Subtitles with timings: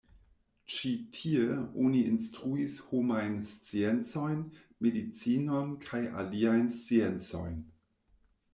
[0.75, 4.41] Ĉi tie oni instruis homajn sciencojn,
[4.87, 7.61] medicinon kaj aliajn sciencojn.